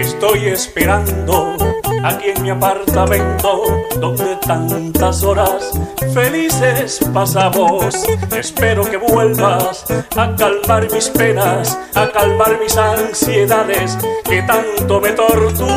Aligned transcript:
estoy 0.00 0.48
esperando 0.48 1.56
aquí 2.04 2.30
en 2.30 2.42
mi 2.42 2.50
apartamento 2.50 3.62
donde 3.98 4.36
tantas 4.46 5.22
horas 5.22 5.72
felices 6.12 7.00
pasamos. 7.12 8.04
Espero 8.36 8.84
que 8.84 8.96
vuelvas 8.98 9.84
a 10.16 10.34
calmar 10.36 10.90
mis 10.92 11.08
penas, 11.08 11.78
a 11.94 12.10
calmar 12.10 12.58
mis 12.60 12.76
ansiedades 12.76 13.96
que 14.24 14.42
tanto 14.42 15.00
me 15.00 15.10
torturan. 15.10 15.68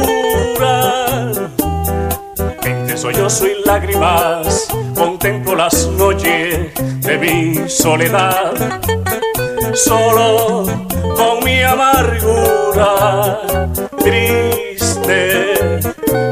Entre 2.63 2.97
sollozos 2.97 3.47
y 3.47 3.65
lágrimas 3.65 4.67
contemplo 4.95 5.55
las 5.55 5.87
noches 5.87 6.73
de 7.01 7.17
mi 7.17 7.69
soledad. 7.69 8.81
Solo 9.73 10.65
con 11.15 11.43
mi 11.43 11.61
amargura 11.61 12.68
triste, 13.97 15.55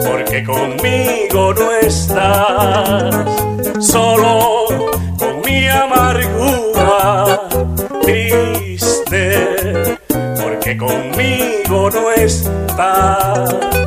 porque 0.07 0.43
conmigo 0.43 1.53
no 1.53 1.71
estás, 1.73 3.25
solo 3.79 4.91
con 5.17 5.41
mi 5.45 5.67
amargura 5.67 7.39
triste, 8.03 9.97
porque 10.41 10.77
conmigo 10.77 11.89
no 11.89 12.11
estás. 12.11 13.86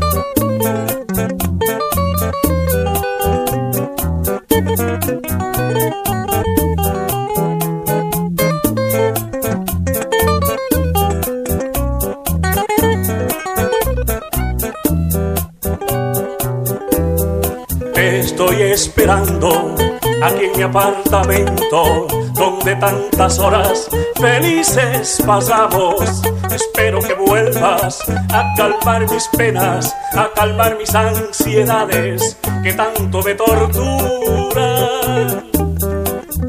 Estoy 18.41 18.63
esperando 18.63 19.75
aquí 20.23 20.47
en 20.47 20.57
mi 20.57 20.63
apartamento 20.63 22.07
donde 22.33 22.75
tantas 22.77 23.39
horas 23.39 23.91
felices 24.19 25.23
pasamos. 25.27 26.23
Espero 26.51 27.01
que 27.01 27.13
vuelvas 27.13 28.01
a 28.33 28.55
calmar 28.57 29.07
mis 29.11 29.29
penas, 29.37 29.95
a 30.15 30.31
calmar 30.35 30.79
mis 30.79 30.95
ansiedades 30.95 32.39
que 32.63 32.73
tanto 32.73 33.23
me 33.23 33.35
torturan. 33.35 33.75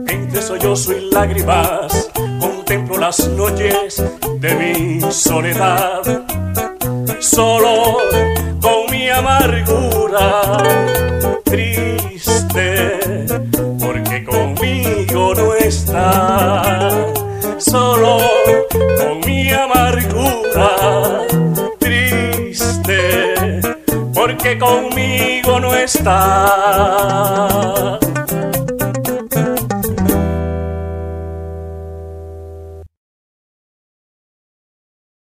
Entre 0.08 0.42
sollozo 0.42 0.94
y 0.94 1.12
lágrimas 1.12 2.10
contemplo 2.40 3.00
las 3.00 3.28
noches 3.28 4.02
de 4.40 4.56
mi 4.56 5.12
soledad. 5.12 6.24
Solo 7.20 7.98
con 8.62 8.90
mi 8.90 9.10
amargura 9.10 10.81
conmigo 14.82 15.34
no 15.36 15.54
está, 15.56 16.90
solo 17.58 18.20
con 18.98 19.20
mi 19.26 19.52
amargura 19.52 21.26
triste, 21.80 23.62
porque 24.14 24.58
conmigo 24.58 25.60
no 25.60 25.76
está. 25.76 27.81